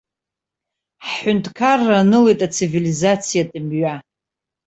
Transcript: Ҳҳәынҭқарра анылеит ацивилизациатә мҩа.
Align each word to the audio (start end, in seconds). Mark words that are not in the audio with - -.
Ҳҳәынҭқарра 1.05 1.95
анылеит 2.01 2.39
ацивилизациатә 2.47 3.57
мҩа. 3.67 3.95